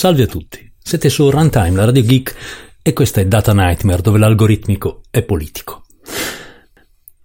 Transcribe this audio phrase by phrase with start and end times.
[0.00, 2.34] Salve a tutti, siete su Runtime, la Radio Geek,
[2.80, 5.82] e questa è Data Nightmare, dove l'algoritmico è politico.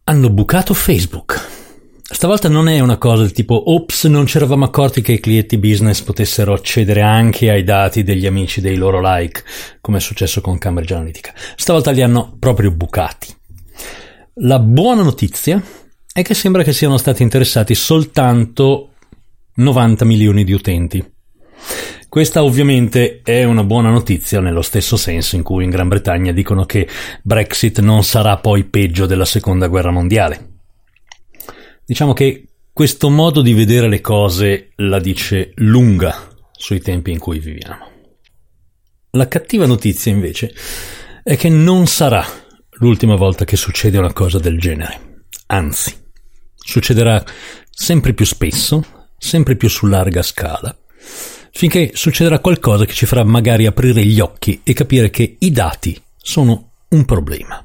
[0.03, 1.41] Hanno bucato Facebook.
[2.01, 5.57] Stavolta non è una cosa del tipo ops, non ci eravamo accorti che i clienti
[5.57, 9.45] business potessero accedere anche ai dati degli amici dei loro like,
[9.79, 11.33] come è successo con Cambridge Analytica.
[11.55, 13.33] Stavolta li hanno proprio bucati.
[14.41, 15.63] La buona notizia
[16.11, 18.95] è che sembra che siano stati interessati soltanto
[19.53, 21.13] 90 milioni di utenti.
[22.07, 26.65] Questa ovviamente è una buona notizia nello stesso senso in cui in Gran Bretagna dicono
[26.65, 26.87] che
[27.21, 30.53] Brexit non sarà poi peggio della seconda guerra mondiale.
[31.85, 37.39] Diciamo che questo modo di vedere le cose la dice lunga sui tempi in cui
[37.39, 37.91] viviamo.
[39.11, 40.53] La cattiva notizia invece
[41.23, 42.25] è che non sarà
[42.79, 45.23] l'ultima volta che succede una cosa del genere.
[45.47, 45.93] Anzi,
[46.53, 47.23] succederà
[47.69, 48.83] sempre più spesso,
[49.17, 50.77] sempre più su larga scala,
[51.57, 55.99] finché succederà qualcosa che ci farà magari aprire gli occhi e capire che i dati
[56.17, 57.63] sono un problema.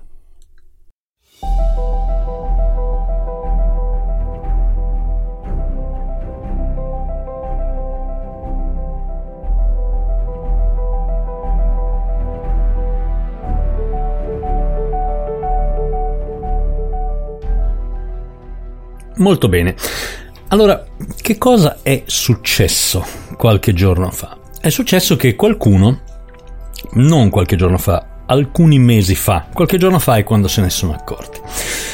[19.17, 19.75] Molto bene.
[20.49, 20.83] Allora,
[21.21, 24.37] che cosa è successo qualche giorno fa?
[24.61, 26.01] È successo che qualcuno,
[26.97, 30.93] non qualche giorno fa, alcuni mesi fa, qualche giorno fa è quando se ne sono
[30.93, 31.41] accorti,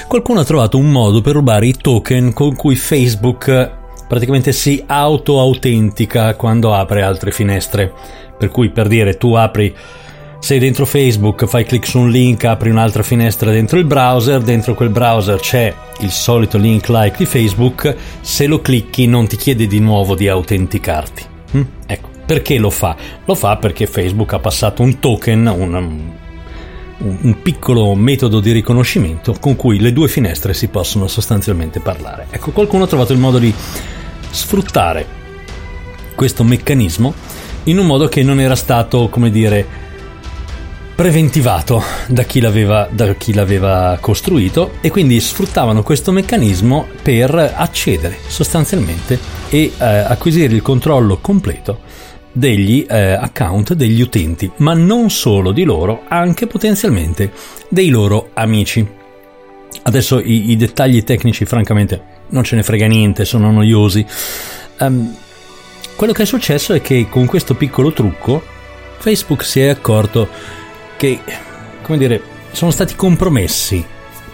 [0.08, 3.70] qualcuno ha trovato un modo per rubare i token con cui Facebook
[4.08, 7.92] praticamente si auto-autentica quando apre altre finestre.
[8.36, 9.72] Per cui, per dire, tu apri
[10.40, 14.74] sei dentro Facebook, fai clic su un link, apri un'altra finestra dentro il browser, dentro
[14.74, 19.68] quel browser c'è il solito link like di Facebook, se lo clicchi non ti chiede
[19.68, 21.34] di nuovo di autenticarti.
[22.26, 22.96] Perché lo fa?
[23.24, 29.36] Lo fa perché Facebook ha passato un token, un, un, un piccolo metodo di riconoscimento
[29.38, 32.26] con cui le due finestre si possono sostanzialmente parlare.
[32.30, 33.54] Ecco, qualcuno ha trovato il modo di
[34.30, 35.06] sfruttare
[36.16, 37.14] questo meccanismo
[37.64, 39.84] in un modo che non era stato, come dire,
[40.96, 49.18] preventivato da chi, da chi, l'aveva, costruito e quindi sfruttavano questo meccanismo per accedere sostanzialmente
[49.50, 51.80] e eh, acquisire il controllo completo
[52.36, 57.32] degli eh, account degli utenti, ma non solo di loro, anche potenzialmente
[57.70, 58.86] dei loro amici.
[59.82, 64.04] Adesso i, i dettagli tecnici francamente non ce ne frega niente, sono noiosi.
[64.80, 65.16] Um,
[65.96, 68.42] quello che è successo è che con questo piccolo trucco
[68.98, 70.28] Facebook si è accorto
[70.98, 71.20] che,
[71.80, 72.20] come dire,
[72.52, 73.82] sono stati compromessi.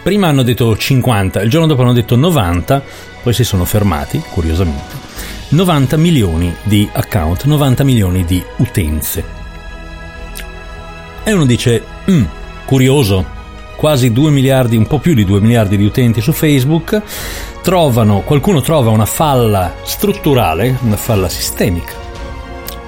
[0.03, 2.83] Prima hanno detto 50, il giorno dopo hanno detto 90,
[3.23, 5.02] poi si sono fermati, curiosamente.
[5.49, 9.23] 90 milioni di account, 90 milioni di utenze.
[11.23, 12.23] E uno dice, mm,
[12.65, 13.25] curioso,
[13.75, 17.01] quasi 2 miliardi, un po' più di 2 miliardi di utenti su Facebook,
[17.61, 22.01] trovano, qualcuno trova una falla strutturale, una falla sistemica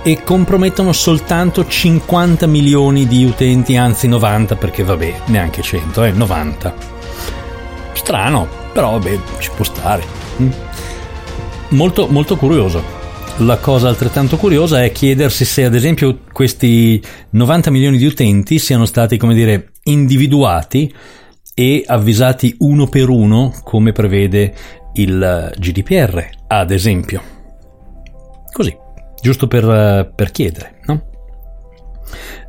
[0.07, 6.75] e compromettono soltanto 50 milioni di utenti, anzi 90 perché vabbè, neanche 100, eh, 90.
[7.93, 10.03] Strano, però vabbè, ci può stare.
[11.70, 12.84] Molto, molto curioso.
[13.40, 18.86] La cosa altrettanto curiosa è chiedersi se ad esempio questi 90 milioni di utenti siano
[18.86, 20.94] stati, come dire, individuati
[21.53, 24.53] e avvisati uno per uno come prevede
[24.94, 27.22] il GDPR, ad esempio.
[28.52, 28.84] Così
[29.26, 31.03] giusto per, eh, per chiedere, no?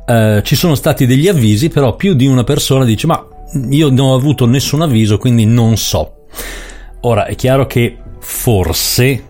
[0.05, 3.21] Uh, ci sono stati degli avvisi, però più di una persona dice: Ma
[3.69, 6.27] io non ho avuto nessun avviso, quindi non so.
[7.01, 7.97] Ora è chiaro che
[8.29, 9.23] forse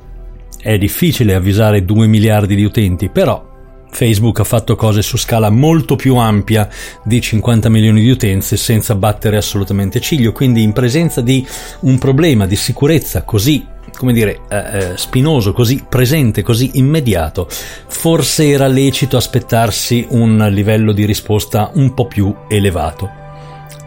[0.59, 3.45] è difficile avvisare 2 miliardi di utenti, però
[3.91, 6.67] Facebook ha fatto cose su scala molto più ampia
[7.03, 11.45] di 50 milioni di utenze senza battere assolutamente ciglio, quindi in presenza di
[11.81, 13.65] un problema di sicurezza così
[13.95, 20.91] come dire, eh, eh, spinoso, così presente, così immediato, forse era lecito aspettarsi un livello
[20.91, 23.09] di risposta un po' più elevato.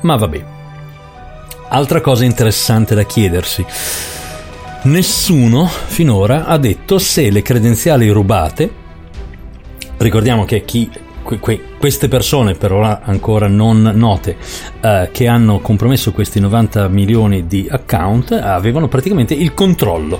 [0.02, 0.44] Ma vabbè.
[1.68, 3.64] Altra cosa interessante da chiedersi.
[4.82, 8.70] Nessuno finora ha detto se le credenziali rubate,
[9.98, 10.90] ricordiamo che chi
[11.22, 14.36] que, que, queste persone, per ora ancora non note,
[14.80, 20.18] eh, che hanno compromesso questi 90 milioni di account, avevano praticamente il controllo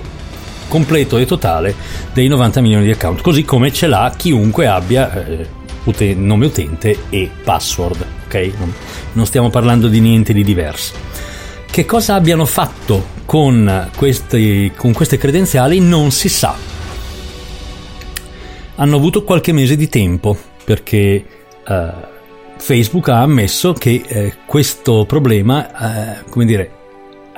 [0.69, 1.75] completo e totale
[2.12, 5.49] dei 90 milioni di account, così come ce l'ha chiunque abbia eh,
[5.85, 8.53] uten- nome utente e password, ok?
[9.15, 11.30] Non stiamo parlando di niente di diverso.
[11.70, 16.70] Che cosa abbiano fatto con, questi, con queste credenziali non si sa
[18.81, 21.25] hanno avuto qualche mese di tempo perché
[21.67, 21.75] uh,
[22.56, 26.70] Facebook ha ammesso che eh, questo problema, eh, come dire,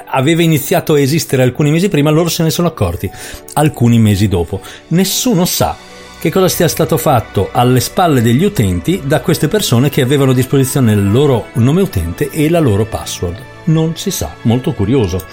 [0.06, 3.10] aveva iniziato a esistere alcuni mesi prima, loro se ne sono accorti
[3.54, 4.60] alcuni mesi dopo.
[4.88, 5.76] Nessuno sa
[6.20, 10.34] che cosa sia stato fatto alle spalle degli utenti da queste persone che avevano a
[10.34, 13.51] disposizione il loro nome utente e la loro password.
[13.64, 15.24] Non si sa, molto curioso.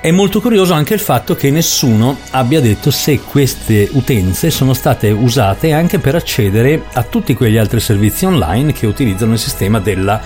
[0.00, 5.10] È molto curioso anche il fatto che nessuno abbia detto se queste utenze sono state
[5.10, 10.22] usate anche per accedere a tutti quegli altri servizi online che utilizzano il sistema della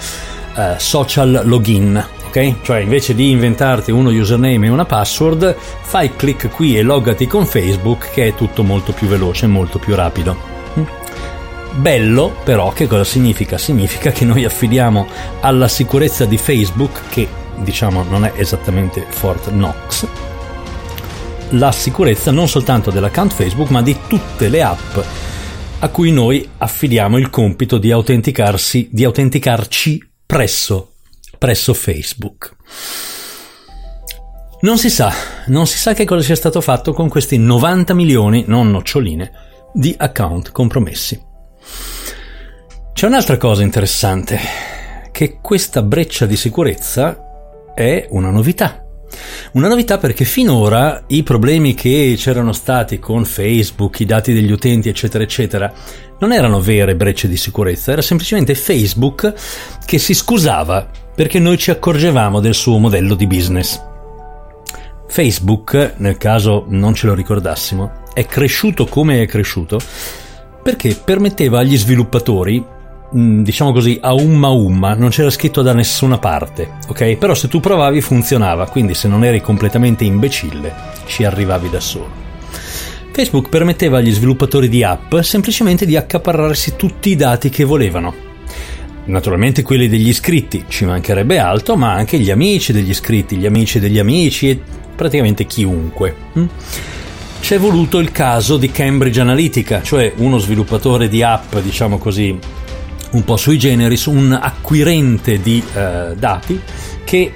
[0.54, 2.56] uh, social login, ok?
[2.60, 7.46] Cioè invece di inventarti uno username e una password, fai clic qui e loggati con
[7.46, 10.51] Facebook che è tutto molto più veloce e molto più rapido.
[11.74, 13.58] Bello però che cosa significa?
[13.58, 15.06] Significa che noi affidiamo
[15.40, 20.06] alla sicurezza di Facebook che diciamo non è esattamente Fort Knox
[21.50, 24.96] la sicurezza non soltanto dell'account Facebook ma di tutte le app
[25.80, 30.92] a cui noi affidiamo il compito di autenticarsi di autenticarci presso
[31.42, 32.54] presso Facebook.
[34.60, 35.12] Non si sa,
[35.46, 39.32] non si sa che cosa sia stato fatto con questi 90 milioni, non noccioline,
[39.74, 41.20] di account compromessi.
[42.92, 44.38] C'è un'altra cosa interessante,
[45.10, 48.84] che questa breccia di sicurezza è una novità.
[49.52, 54.88] Una novità perché finora i problemi che c'erano stati con Facebook, i dati degli utenti,
[54.88, 55.72] eccetera, eccetera,
[56.18, 59.34] non erano vere brecce di sicurezza, era semplicemente Facebook
[59.84, 63.80] che si scusava perché noi ci accorgevamo del suo modello di business.
[65.08, 69.78] Facebook, nel caso non ce lo ricordassimo, è cresciuto come è cresciuto
[70.62, 72.64] perché permetteva agli sviluppatori
[73.14, 77.16] Mm, diciamo così, a umma umma, non c'era scritto da nessuna parte, ok?
[77.16, 80.74] Però se tu provavi funzionava, quindi se non eri completamente imbecille,
[81.04, 82.20] ci arrivavi da solo.
[83.12, 88.14] Facebook permetteva agli sviluppatori di app semplicemente di accaparrarsi tutti i dati che volevano.
[89.04, 93.78] Naturalmente quelli degli iscritti, ci mancherebbe altro, ma anche gli amici degli iscritti, gli amici
[93.78, 94.58] degli amici e
[94.96, 96.14] praticamente chiunque.
[96.38, 96.46] Mm?
[97.42, 102.38] C'è voluto il caso di Cambridge Analytica, cioè uno sviluppatore di app, diciamo così,
[103.10, 106.58] un po' sui generis, un acquirente di eh, dati
[107.02, 107.32] che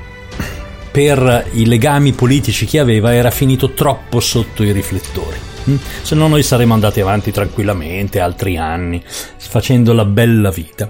[0.93, 5.37] per i legami politici che aveva era finito troppo sotto i riflettori.
[5.70, 5.76] Mm?
[6.03, 10.88] Se no noi saremmo andati avanti tranquillamente altri anni, facendo la bella vita.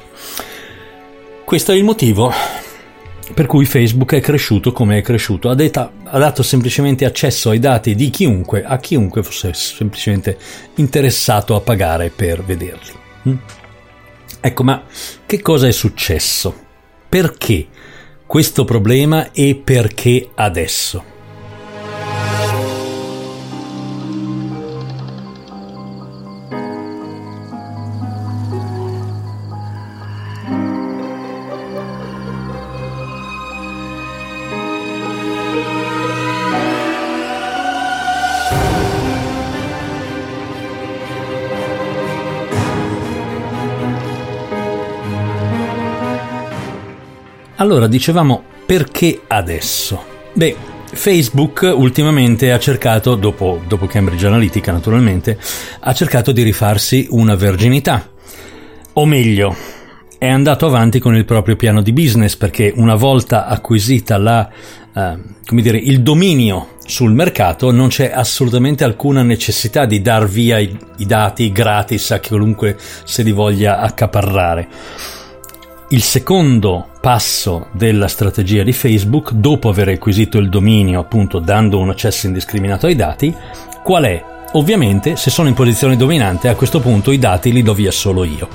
[1.42, 2.32] Questo è il motivo
[3.34, 7.58] per cui Facebook è cresciuto come è cresciuto, ha, detta, ha, dato semplicemente accesso ai
[7.58, 10.38] dati di chiunque, a chiunque fosse semplicemente
[10.76, 12.92] interessato a pagare per vederli.
[13.28, 13.34] Mm?
[14.40, 14.84] Ecco, ma
[15.26, 16.54] che cosa è successo?
[17.08, 17.66] Perché
[18.26, 21.15] questo problema e perché adesso?
[47.56, 50.02] Allora, dicevamo perché adesso?
[50.34, 50.54] Beh,
[50.92, 55.38] Facebook ultimamente ha cercato, dopo, dopo, Cambridge Analytica naturalmente,
[55.80, 58.10] ha cercato di rifarsi una verginità.
[58.92, 59.56] O meglio,
[60.18, 64.50] è andato avanti con il proprio piano di business perché una volta acquisita la,
[64.94, 65.18] eh,
[65.50, 71.06] dire, il dominio sul mercato non c'è assolutamente alcuna necessità di dar via i, i
[71.06, 74.68] dati gratis a chiunque se li voglia accaparrare.
[75.90, 81.90] Il secondo passo della strategia di Facebook, dopo aver acquisito il dominio, appunto dando un
[81.90, 83.32] accesso indiscriminato ai dati,
[83.84, 84.24] qual è?
[84.54, 88.24] Ovviamente, se sono in posizione dominante, a questo punto i dati li do via solo
[88.24, 88.48] io.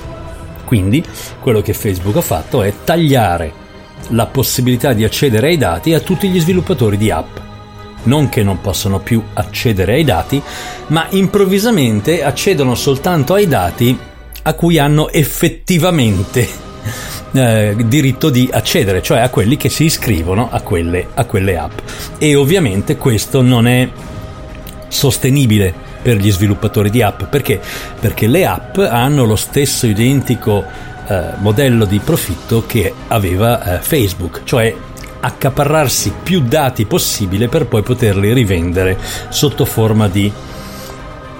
[0.66, 1.02] Quindi,
[1.40, 3.50] quello che Facebook ha fatto è tagliare
[4.08, 7.38] la possibilità di accedere ai dati a tutti gli sviluppatori di app.
[8.02, 10.42] Non che non possano più accedere ai dati,
[10.88, 13.98] ma improvvisamente accedono soltanto ai dati
[14.42, 16.70] a cui hanno effettivamente
[17.32, 21.78] eh, diritto di accedere, cioè a quelli che si iscrivono a quelle, a quelle app.
[22.18, 23.88] E ovviamente questo non è
[24.88, 25.72] sostenibile
[26.02, 27.60] per gli sviluppatori di app perché?
[27.98, 30.64] Perché le app hanno lo stesso identico
[31.06, 34.74] eh, modello di profitto che aveva eh, Facebook, cioè
[35.20, 38.98] accaparrarsi più dati possibile per poi poterli rivendere
[39.28, 40.30] sotto forma di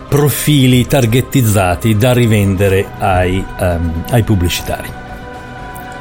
[0.09, 5.02] profili targetizzati da rivendere ai, um, ai pubblicitari.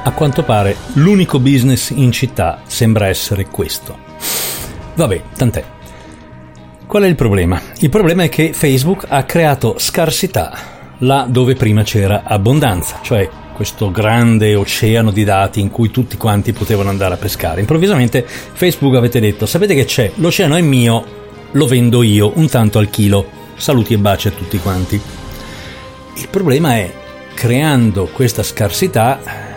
[0.04, 3.96] A quanto pare l'unico business in città sembra essere questo.
[4.96, 5.64] Vabbè, tant'è.
[6.88, 7.62] Qual è il problema?
[7.80, 10.58] Il problema è che Facebook ha creato scarsità
[11.00, 16.52] là dove prima c'era abbondanza, cioè questo grande oceano di dati in cui tutti quanti
[16.52, 17.62] potevano andare a pescare.
[17.62, 21.06] Improvvisamente Facebook avete detto, sapete che c'è, l'oceano è mio,
[21.52, 23.40] lo vendo io, un tanto al chilo.
[23.56, 25.00] Saluti e baci a tutti quanti.
[26.16, 26.92] Il problema è,
[27.36, 29.51] creando questa scarsità,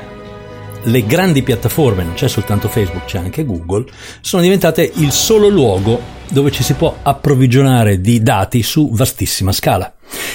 [0.84, 3.86] le grandi piattaforme, non c'è soltanto Facebook, c'è anche Google,
[4.20, 6.00] sono diventate il solo luogo
[6.30, 9.94] dove ci si può approvvigionare di dati su vastissima scala.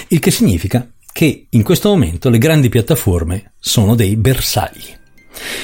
[0.10, 4.98] Il che significa che in questo momento le grandi piattaforme sono dei bersagli.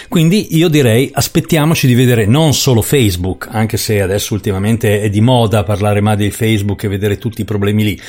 [0.07, 5.21] Quindi io direi aspettiamoci di vedere non solo Facebook, anche se adesso ultimamente è di
[5.21, 8.01] moda parlare mai di Facebook e vedere tutti i problemi lì,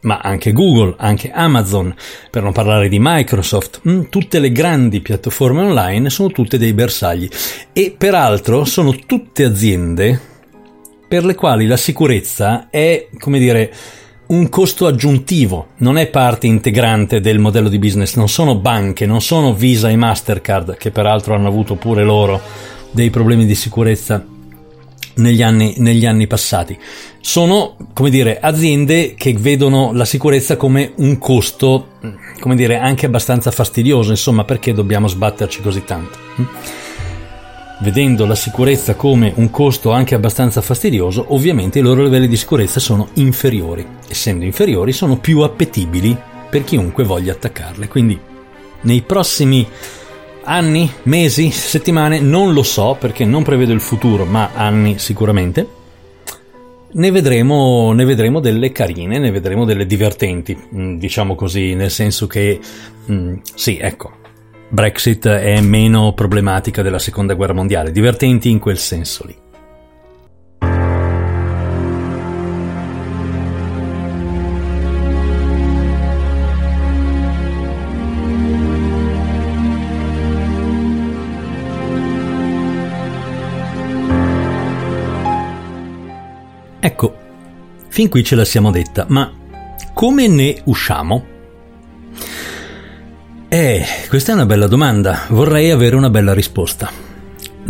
[0.00, 1.94] ma anche Google, anche Amazon,
[2.30, 7.28] per non parlare di Microsoft, mm, tutte le grandi piattaforme online sono tutte dei bersagli.
[7.72, 10.32] E peraltro sono tutte aziende
[11.06, 13.72] per le quali la sicurezza è, come dire,
[14.26, 19.20] un costo aggiuntivo, non è parte integrante del modello di business, non sono banche, non
[19.20, 22.40] sono Visa e Mastercard, che peraltro hanno avuto pure loro
[22.90, 24.24] dei problemi di sicurezza
[25.16, 26.78] negli anni, negli anni passati.
[27.20, 31.88] Sono, come dire, aziende che vedono la sicurezza come un costo,
[32.40, 36.83] come dire, anche abbastanza fastidioso, insomma, perché dobbiamo sbatterci così tanto
[37.84, 42.80] vedendo la sicurezza come un costo anche abbastanza fastidioso, ovviamente i loro livelli di sicurezza
[42.80, 43.86] sono inferiori.
[44.08, 46.16] Essendo inferiori sono più appetibili
[46.48, 47.86] per chiunque voglia attaccarle.
[47.86, 48.18] Quindi
[48.80, 49.68] nei prossimi
[50.44, 55.68] anni, mesi, settimane, non lo so perché non prevedo il futuro, ma anni sicuramente.
[56.92, 62.26] Ne vedremo, ne vedremo delle carine, ne vedremo delle divertenti, mm, diciamo così, nel senso
[62.26, 62.58] che
[63.10, 64.22] mm, sì, ecco,
[64.74, 69.42] Brexit è meno problematica della seconda guerra mondiale, divertenti in quel senso lì.
[86.80, 87.16] Ecco,
[87.86, 89.32] fin qui ce la siamo detta, ma
[89.92, 91.33] come ne usciamo?
[93.54, 95.26] Eh, questa è una bella domanda.
[95.28, 96.90] Vorrei avere una bella risposta.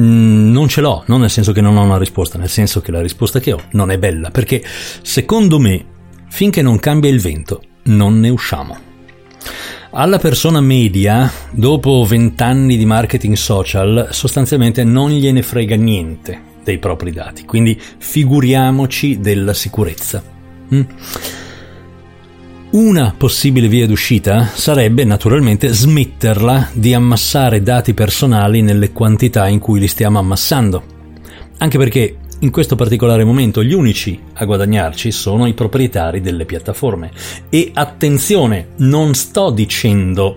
[0.00, 2.90] Mm, non ce l'ho, non nel senso che non ho una risposta, nel senso che
[2.90, 4.64] la risposta che ho non è bella, perché
[5.02, 5.84] secondo me,
[6.30, 8.78] finché non cambia il vento, non ne usciamo.
[9.90, 17.12] Alla persona media, dopo vent'anni di marketing social, sostanzialmente non gliene frega niente dei propri
[17.12, 20.22] dati, quindi figuriamoci della sicurezza.
[20.74, 20.82] Mm?
[22.74, 29.78] Una possibile via d'uscita sarebbe naturalmente smetterla di ammassare dati personali nelle quantità in cui
[29.78, 30.82] li stiamo ammassando.
[31.58, 37.12] Anche perché in questo particolare momento gli unici a guadagnarci sono i proprietari delle piattaforme.
[37.48, 40.36] E attenzione, non sto dicendo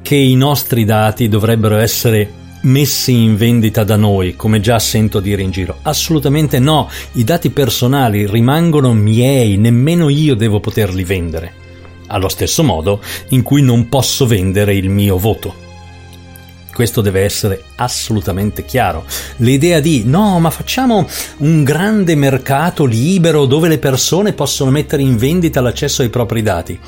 [0.00, 2.32] che i nostri dati dovrebbero essere
[2.62, 5.78] messi in vendita da noi, come già sento dire in giro.
[5.82, 11.60] Assolutamente no, i dati personali rimangono miei, nemmeno io devo poterli vendere.
[12.08, 15.54] Allo stesso modo in cui non posso vendere il mio voto.
[16.72, 19.04] Questo deve essere assolutamente chiaro.
[19.36, 21.06] L'idea di no, ma facciamo
[21.38, 26.78] un grande mercato libero dove le persone possono mettere in vendita l'accesso ai propri dati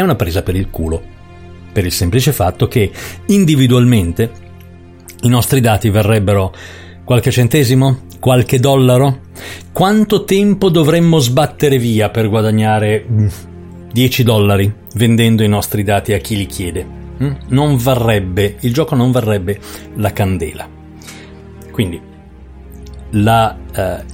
[0.00, 1.02] è una presa per il culo.
[1.72, 2.90] Per il semplice fatto che
[3.26, 4.48] individualmente
[5.22, 6.52] i nostri dati verrebbero
[7.04, 8.02] qualche centesimo?
[8.18, 9.20] Qualche dollaro?
[9.72, 13.04] Quanto tempo dovremmo sbattere via per guadagnare
[13.92, 16.86] 10 mm, dollari vendendo i nostri dati a chi li chiede?
[17.22, 17.32] Mm?
[17.48, 19.58] Non varrebbe, il gioco non varrebbe
[19.96, 20.68] la candela.
[21.70, 22.00] Quindi
[23.10, 24.04] la eh,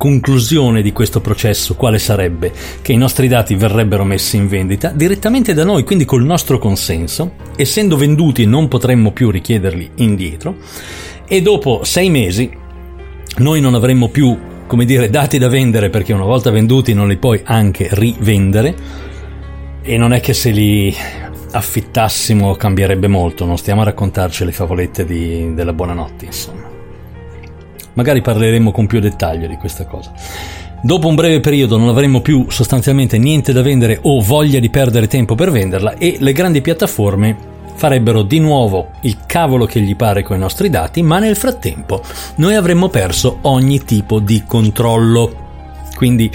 [0.00, 2.50] conclusione di questo processo quale sarebbe?
[2.80, 7.32] Che i nostri dati verrebbero messi in vendita direttamente da noi, quindi col nostro consenso,
[7.54, 10.56] essendo venduti non potremmo più richiederli indietro
[11.28, 12.50] e dopo sei mesi
[13.36, 17.18] noi non avremmo più, come dire, dati da vendere perché una volta venduti non li
[17.18, 18.74] puoi anche rivendere
[19.82, 20.96] e non è che se li
[21.52, 26.59] affittassimo cambierebbe molto, non stiamo a raccontarci le favolette di, della buonanotte, insomma.
[27.94, 30.12] Magari parleremo con più dettaglio di questa cosa.
[30.82, 35.08] Dopo un breve periodo non avremo più sostanzialmente niente da vendere o voglia di perdere
[35.08, 37.36] tempo per venderla e le grandi piattaforme
[37.74, 42.02] farebbero di nuovo il cavolo che gli pare con i nostri dati, ma nel frattempo
[42.36, 45.48] noi avremmo perso ogni tipo di controllo.
[45.94, 46.30] Quindi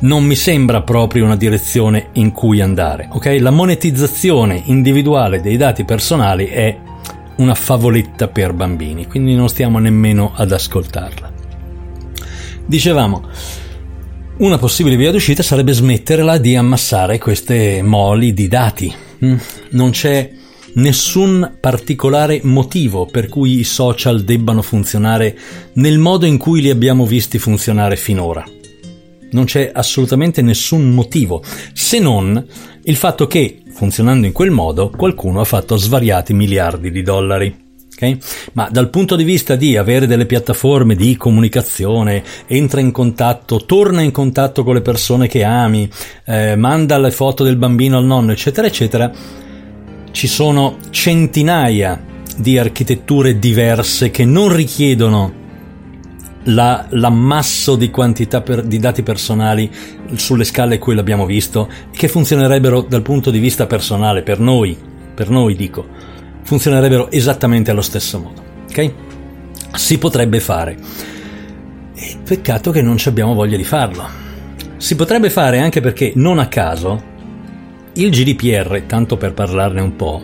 [0.00, 3.08] non mi sembra proprio una direzione in cui andare.
[3.10, 3.36] ok?
[3.38, 6.76] La monetizzazione individuale dei dati personali è
[7.36, 11.32] una favoletta per bambini, quindi non stiamo nemmeno ad ascoltarla.
[12.66, 13.28] Dicevamo,
[14.36, 18.92] una possibile via d'uscita sarebbe smetterla di ammassare queste moli di dati.
[19.24, 19.36] Mm?
[19.70, 20.30] Non c'è
[20.74, 25.38] nessun particolare motivo per cui i social debbano funzionare
[25.74, 28.44] nel modo in cui li abbiamo visti funzionare finora.
[29.30, 32.44] Non c'è assolutamente nessun motivo, se non
[32.82, 37.62] il fatto che, funzionando in quel modo, qualcuno ha fatto svariati miliardi di dollari.
[37.94, 38.18] Okay?
[38.52, 44.02] Ma dal punto di vista di avere delle piattaforme di comunicazione, entra in contatto, torna
[44.02, 45.88] in contatto con le persone che ami,
[46.24, 49.12] eh, manda le foto del bambino al nonno, eccetera, eccetera,
[50.12, 52.02] ci sono centinaia
[52.36, 55.42] di architetture diverse che non richiedono
[56.44, 59.70] la, l'ammasso di quantità per, di dati personali
[60.14, 64.76] sulle scale cui l'abbiamo visto, che funzionerebbero dal punto di vista personale, per noi,
[65.14, 65.86] per noi dico,
[66.42, 68.42] funzionerebbero esattamente allo stesso modo.
[68.68, 68.92] Ok?
[69.74, 70.76] Si potrebbe fare.
[71.94, 74.22] E peccato che non ci abbiamo voglia di farlo.
[74.76, 77.12] Si potrebbe fare anche perché, non a caso,
[77.94, 80.22] il GDPR, tanto per parlarne un po',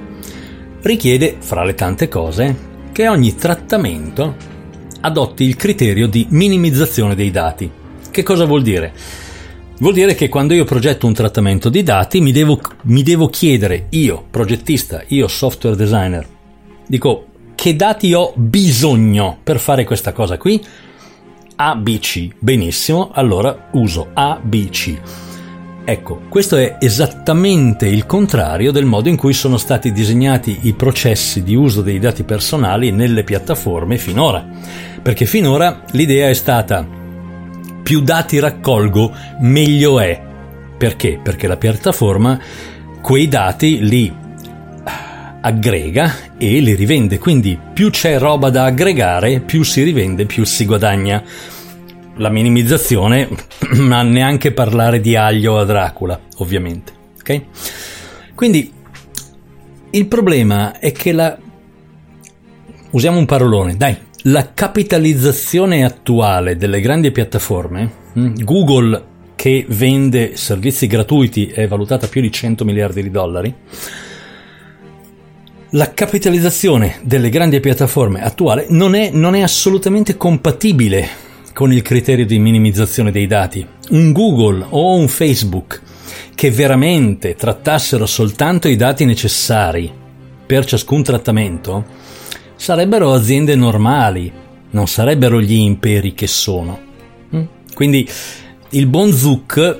[0.82, 4.49] richiede, fra le tante cose, che ogni trattamento
[5.00, 7.70] adotti il criterio di minimizzazione dei dati.
[8.10, 8.92] Che cosa vuol dire?
[9.78, 13.86] Vuol dire che quando io progetto un trattamento di dati mi devo, mi devo chiedere,
[13.90, 16.26] io progettista, io software designer,
[16.86, 20.62] dico che dati ho bisogno per fare questa cosa qui?
[21.56, 24.98] ABC, benissimo, allora uso ABC.
[25.90, 31.42] Ecco, questo è esattamente il contrario del modo in cui sono stati disegnati i processi
[31.42, 34.46] di uso dei dati personali nelle piattaforme finora.
[35.02, 36.86] Perché finora l'idea è stata
[37.82, 40.22] più dati raccolgo, meglio è.
[40.78, 41.18] Perché?
[41.20, 42.38] Perché la piattaforma
[43.02, 44.14] quei dati li
[45.40, 50.66] aggrega e li rivende, quindi più c'è roba da aggregare, più si rivende, più si
[50.66, 51.20] guadagna
[52.20, 53.28] la minimizzazione,
[53.76, 56.92] ma neanche parlare di aglio a Dracula, ovviamente.
[57.18, 57.42] Ok?
[58.34, 58.72] Quindi
[59.90, 61.36] il problema è che la.
[62.90, 63.96] Usiamo un parolone, dai.
[64.24, 69.04] La capitalizzazione attuale delle grandi piattaforme, hm, Google
[69.34, 73.54] che vende servizi gratuiti è valutata più di 100 miliardi di dollari,
[75.70, 82.26] la capitalizzazione delle grandi piattaforme attuale non è, non è assolutamente compatibile con il criterio
[82.26, 83.66] di minimizzazione dei dati.
[83.90, 85.80] Un Google o un Facebook
[86.34, 89.92] che veramente trattassero soltanto i dati necessari
[90.46, 91.84] per ciascun trattamento
[92.56, 94.32] sarebbero aziende normali,
[94.70, 96.78] non sarebbero gli imperi che sono.
[97.34, 97.42] Mm?
[97.74, 98.08] Quindi
[98.70, 99.78] il buon Zuck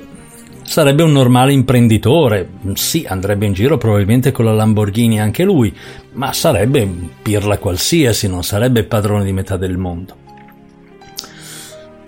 [0.63, 5.75] sarebbe un normale imprenditore, sì, andrebbe in giro probabilmente con la Lamborghini anche lui,
[6.13, 6.87] ma sarebbe
[7.21, 10.20] pirla qualsiasi, non sarebbe padrone di metà del mondo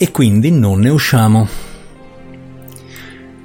[0.04, 1.48] e quindi non ne usciamo.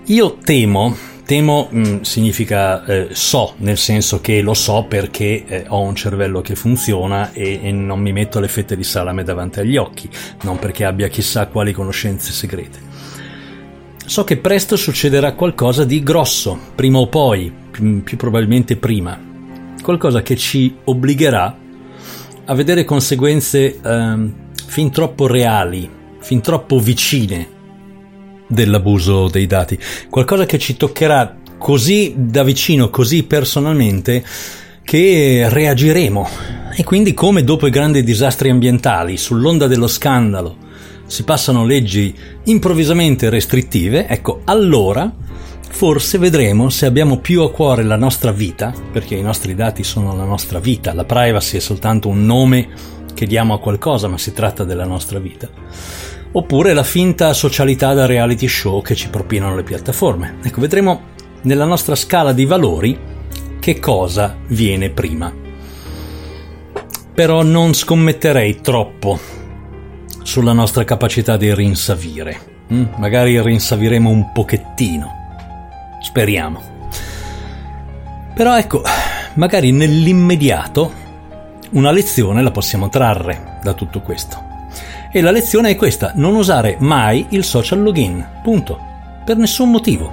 [0.07, 5.65] Io temo, temo mh, mm, significa eh, so, nel senso che lo so perché eh,
[5.69, 9.61] ho un cervello che funziona e, e non mi metto le fette di salame davanti
[9.61, 10.11] agli occhi,
[10.43, 12.81] non perché abbia chissà quali conoscenze segrete.
[14.05, 19.17] So che presto succederà qualcosa di grosso, prima o poi, più, probabilmente prima,
[19.81, 21.57] qualcosa che ci obbligherà
[22.47, 24.31] a vedere conseguenze eh,
[24.67, 27.57] fin troppo reali fin troppo vicine
[28.49, 29.79] dell'abuso dei dati,
[30.09, 34.25] qualcosa che ci toccherà così da vicino, così personalmente,
[34.83, 36.29] che reagiremo.
[36.75, 40.57] E quindi come dopo i grandi disastri ambientali, sull'onda dello scandalo,
[41.07, 45.13] si passano leggi improvvisamente restrittive, ecco, allora
[45.71, 50.17] forse vedremo se abbiamo più a cuore la nostra vita, perché i nostri dati sono
[50.17, 52.69] la nostra vita, la privacy è soltanto un nome
[53.13, 55.49] che diamo a qualcosa, ma si tratta della nostra vita
[56.33, 60.37] oppure la finta socialità da reality show che ci propinano le piattaforme.
[60.43, 61.01] Ecco, vedremo
[61.43, 62.99] nella nostra scala di valori
[63.59, 65.33] che cosa viene prima.
[67.15, 69.19] Però non scommetterei troppo
[70.23, 72.57] sulla nostra capacità di rinsavire.
[72.73, 72.85] Mm?
[72.99, 75.11] Magari rinsaviremo un pochettino.
[76.03, 76.77] Speriamo.
[78.35, 78.83] Però ecco,
[79.35, 80.93] magari nell'immediato
[81.71, 84.48] una lezione la possiamo trarre da tutto questo.
[85.11, 88.79] E la lezione è questa, non usare mai il social login, punto,
[89.25, 90.13] per nessun motivo.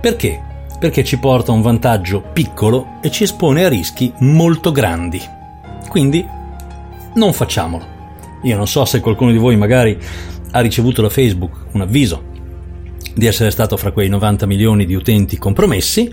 [0.00, 0.40] Perché?
[0.78, 5.20] Perché ci porta un vantaggio piccolo e ci espone a rischi molto grandi.
[5.88, 6.26] Quindi
[7.14, 7.98] non facciamolo.
[8.44, 9.98] Io non so se qualcuno di voi magari
[10.52, 12.28] ha ricevuto da Facebook un avviso
[13.14, 16.10] di essere stato fra quei 90 milioni di utenti compromessi.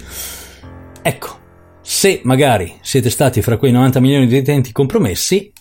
[1.02, 1.39] Ecco,
[1.82, 5.54] se magari siete stati fra quei 90 milioni di utenti compromessi,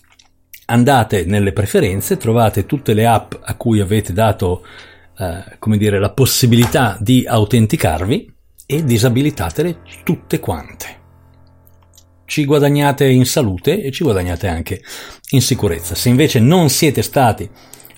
[0.66, 4.64] andate nelle preferenze, trovate tutte le app a cui avete dato
[5.18, 8.34] eh, come dire, la possibilità di autenticarvi
[8.66, 10.94] e disabilitatele tutte quante.
[12.24, 14.82] Ci guadagnate in salute e ci guadagnate anche
[15.30, 15.94] in sicurezza.
[15.94, 17.48] Se invece non siete stati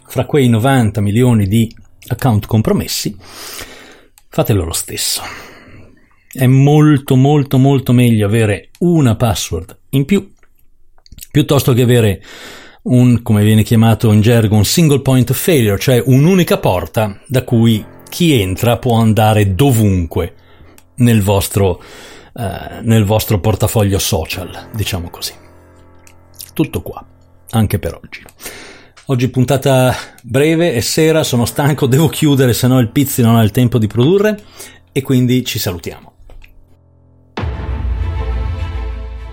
[0.07, 1.75] fra quei 90 milioni di
[2.09, 3.17] account compromessi,
[4.29, 5.23] fatelo lo stesso.
[6.31, 10.31] È molto molto molto meglio avere una password in più
[11.31, 12.23] piuttosto che avere
[12.83, 17.45] un, come viene chiamato in gergo, un single point of failure, cioè un'unica porta da
[17.45, 20.35] cui chi entra può andare dovunque
[20.97, 21.83] nel vostro,
[22.35, 25.33] eh, nel vostro portafoglio social, diciamo così.
[26.53, 27.05] Tutto qua,
[27.51, 28.23] anche per oggi.
[29.11, 33.43] Oggi puntata breve e sera, sono stanco, devo chiudere, se no il Pizzi non ha
[33.43, 34.39] il tempo di produrre
[34.93, 36.18] e quindi ci salutiamo.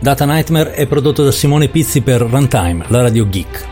[0.05, 3.65] Data Nightmare è prodotto da Simone Pizzi per Runtime, la radio geek.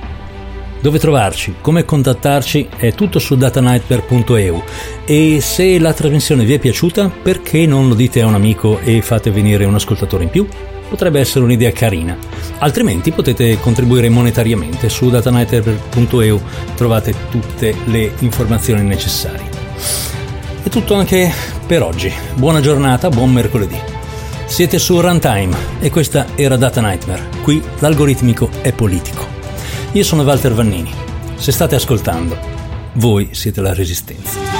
[0.81, 4.63] Dove trovarci, come contattarci è tutto su datanightmare.eu
[5.05, 9.03] e se la trasmissione vi è piaciuta perché non lo dite a un amico e
[9.03, 10.47] fate venire un ascoltatore in più?
[10.89, 12.17] Potrebbe essere un'idea carina.
[12.57, 16.41] Altrimenti potete contribuire monetariamente su datanightmare.eu
[16.73, 19.51] trovate tutte le informazioni necessarie.
[20.63, 21.31] È tutto anche
[21.67, 22.11] per oggi.
[22.33, 23.92] Buona giornata, buon mercoledì.
[24.53, 27.27] Siete su Runtime e questa era Data Nightmare.
[27.41, 29.25] Qui l'algoritmico è politico.
[29.93, 30.93] Io sono Walter Vannini.
[31.33, 32.37] Se state ascoltando,
[32.93, 34.52] voi siete la resistenza.